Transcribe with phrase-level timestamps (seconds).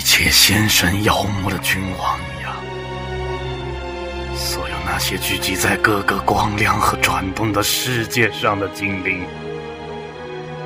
[0.00, 2.54] 一切仙神妖魔的君王一样。
[4.34, 9.20] 所有那些聚集在各个光亮和转动的世界上的精灵，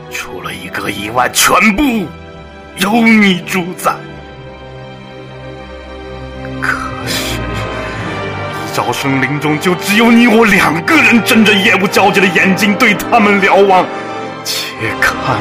[0.08, 2.06] 除了一个以外，全部
[2.76, 3.96] 由你主宰。
[6.62, 13.84] 可是，一招生林中就只有你我两个人睁着业务交集的眼睛对他们瞭望。
[14.44, 15.40] 且看，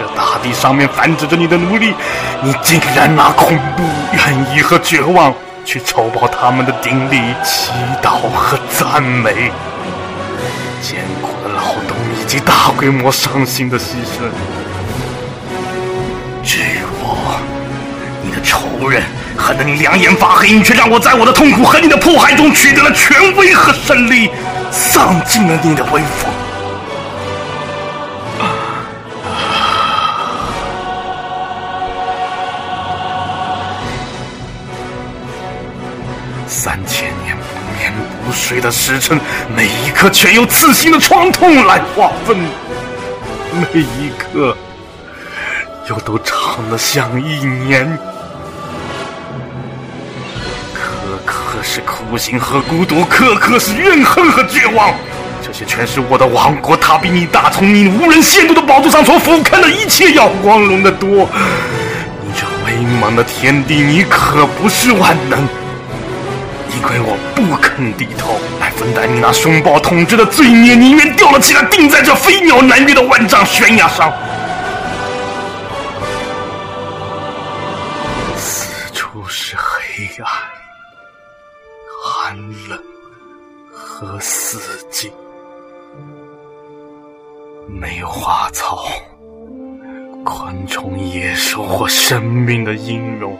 [0.00, 1.94] 这大地上面繁殖着你的奴隶，
[2.42, 3.82] 你竟然拿恐怖、
[4.14, 7.70] 怨意和绝望去酬报他们的顶礼、祈
[8.02, 9.52] 祷和赞美，
[10.80, 14.24] 艰苦的劳动以及大规模伤心的牺牲。
[16.42, 17.38] 至于我，
[18.24, 19.02] 你的仇人。
[19.36, 24.30] 恨得你两眼发黑，你却让我在我的痛苦和你的迫害中取得了权威和胜利，
[24.70, 26.29] 丧尽了你的威风。
[38.30, 39.18] 眠不睡的时辰，
[39.56, 42.36] 每一刻却由刺心的创痛来划分，
[43.74, 44.56] 每一刻
[45.88, 46.36] 又都长
[46.70, 47.98] 得像一年。
[51.62, 54.94] 是苦心和孤独，刻刻是怨恨和绝望，
[55.42, 56.74] 这些全是我的王国。
[56.74, 61.28] 它比你大从你无人亵渎的宝座上所俯瞰的一切要光荣的多。
[62.26, 65.46] 你这威猛的天地，你可不是万能，
[66.80, 74.10] 因为我不肯低头来分担你那凶暴统治的罪孽，宁愿吊了起来，钉在这飞鸟难越的万丈悬崖上。
[78.36, 80.32] 四处是黑暗。
[82.02, 82.34] 寒
[82.68, 82.82] 冷
[83.70, 84.58] 和死
[84.90, 85.10] 寂，
[87.68, 88.86] 没有花草、
[90.24, 93.38] 昆虫、野兽或生命的音容。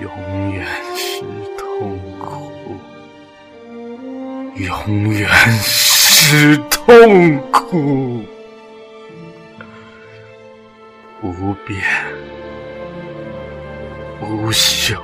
[0.00, 0.64] 永远
[0.96, 1.22] 是
[1.58, 2.52] 痛苦，
[4.56, 5.28] 永远
[5.60, 8.22] 是痛苦，
[11.20, 11.80] 不变。
[14.20, 14.94] 无休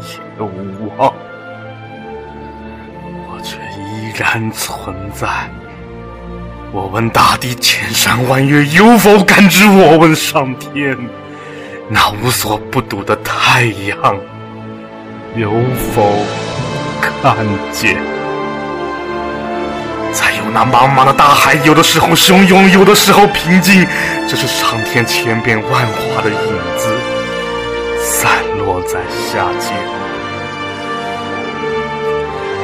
[0.00, 1.14] 也无望，
[3.28, 5.26] 我却依然存在。
[6.72, 9.64] 我问大地千山万岳有否感知？
[9.66, 10.96] 我问上天
[11.90, 14.16] 那无所不睹的太阳
[15.34, 15.50] 有
[15.94, 16.12] 否
[17.00, 17.34] 看
[17.72, 17.96] 见？
[20.12, 23.86] 才有那茫茫的大海，有的时候汹涌，有的时候平静。
[24.26, 26.36] 这是上天千变万化的影
[26.76, 26.88] 子。
[28.02, 29.72] 散落在下界，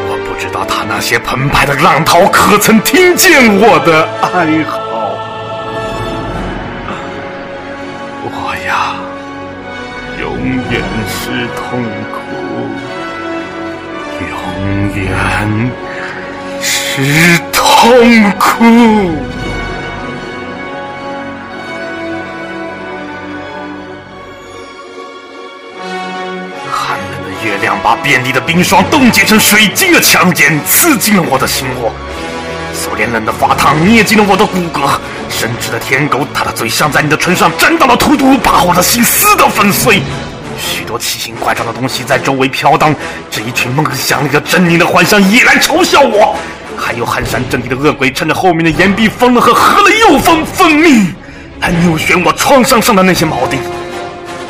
[0.08, 4.83] 我不知道他那些澎湃的浪涛可曾听见我的哀嚎。
[11.16, 11.82] 是痛
[12.12, 12.18] 苦，
[14.20, 14.28] 永
[14.94, 15.70] 远
[16.60, 18.64] 是痛苦。
[26.70, 31.90] 寒冷的月亮把遍地的冰霜冻结成水晶的强尖，刺进了我的心窝；
[32.74, 34.98] 苏联人的发烫捏进了我的骨骼；
[35.30, 40.02] 深知的天狗，它的嘴像在你的唇上沾到了荼毒，把我的心撕得粉碎。
[40.98, 42.94] 奇形怪状的东西在周围飘荡，
[43.30, 46.36] 这一群梦想里的狰狞的幻象也来嘲笑我。
[46.76, 51.14] 还有寒山阵地的恶鬼，趁着后面的岩壁封了和合了又封，分命
[51.60, 53.60] 来扭旋我创伤上的那些铆钉。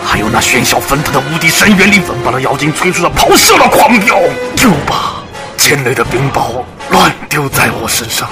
[0.02, 4.18] 还有那喧嚣纷腾的无底深渊里，vẫn 把那妖精催促着咆哮的狂飙，
[4.62, 5.22] 又把
[5.56, 8.28] 尖锐的冰雹乱丢在我身上。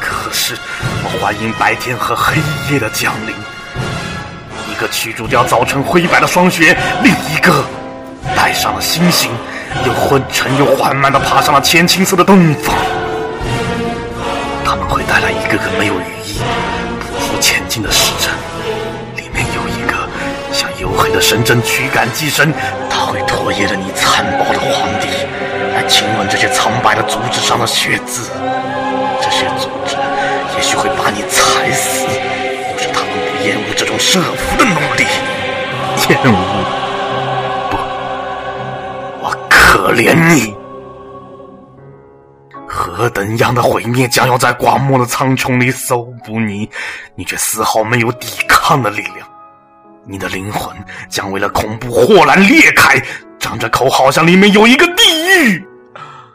[0.00, 0.54] 可是
[1.02, 2.36] 我欢迎白天和黑
[2.70, 3.34] 夜的降临，
[4.76, 7.64] 一个驱逐掉早晨灰白的霜雪，另一个
[8.36, 9.30] 带上了星星，
[9.86, 12.76] 又昏沉又缓慢地爬上了浅青色的东方。
[14.66, 16.40] 他们会带来一个个没有羽翼、
[17.18, 18.28] 匍匐前进的使者。
[19.16, 19.96] 里面有一个
[20.52, 22.52] 像黝黑的神针驱赶寄生，
[22.90, 25.08] 他会唾液着你残暴的皇帝，
[25.74, 28.28] 来亲吻这些苍白的足趾上的血渍。
[33.98, 35.04] 设伏的努力。
[36.08, 36.32] 厌恶？
[37.70, 37.76] 不，
[39.22, 40.54] 我可怜你。
[42.68, 46.68] 何等样的毁灭将要在广漠的苍穹里搜捕你，
[47.14, 49.26] 你却丝毫没有抵抗的力量。
[50.04, 50.76] 你的灵魂
[51.08, 53.02] 将为了恐怖豁然裂开，
[53.38, 55.02] 张着口，好像里面有一个地
[55.42, 55.66] 狱。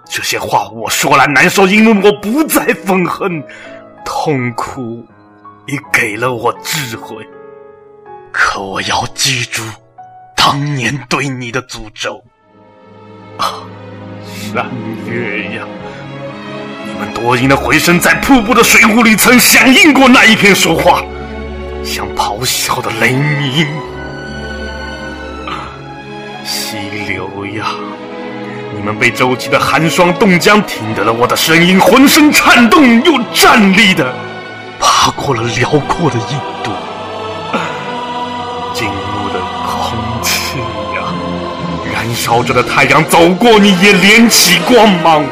[0.05, 3.41] 这些话我说来难受，因为我不再愤恨，
[4.03, 5.05] 痛苦
[5.67, 7.15] 也给了我智慧，
[8.31, 9.61] 可我要记住
[10.35, 12.23] 当年对你的诅咒。
[13.37, 13.63] 啊，
[14.25, 14.69] 山
[15.05, 15.63] 月呀，
[16.85, 21.03] 你们多音的回声在瀑布的水雾里曾响应过那一片说话，
[21.83, 23.67] 像咆哮的雷鸣。
[26.45, 27.67] 溪流呀。
[28.73, 34.15] 你们被周琦的寒霜冻僵，听得了我的声音，浑身颤动又站立的，
[34.79, 36.71] 爬过了辽阔的印度，
[42.23, 45.25] 烧着的太阳走过你也连起光芒，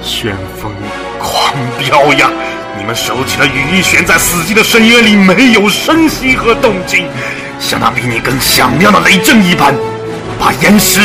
[0.00, 0.72] 旋风
[1.18, 2.30] 狂飙呀，
[2.78, 7.06] 你们收起了羽翼，悬在死寂的深渊里，没有声息和动静，
[7.58, 9.74] 像那比你更响亮的雷震一般，
[10.38, 11.02] 把岩石。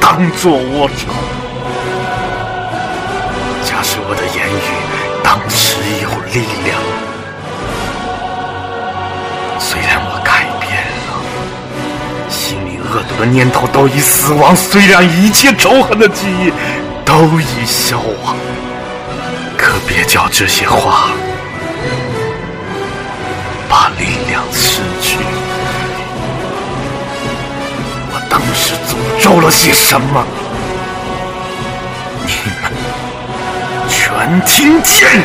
[0.00, 1.06] 当作我仇，
[3.62, 4.74] 假使我的言语
[5.22, 6.80] 当时有力量，
[13.18, 16.52] 的念头都已死亡，虽然一切仇恨的记忆
[17.04, 18.36] 都已消亡，
[19.56, 21.08] 可别叫这些话
[23.68, 25.18] 把力量失去。
[28.12, 30.24] 我当时诅咒了些什么？
[32.26, 32.32] 你
[32.62, 32.72] 们
[33.88, 35.22] 全听见！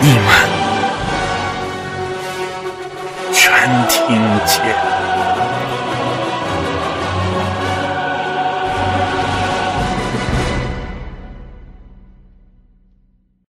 [0.00, 0.41] 你们
[4.46, 4.91] 切！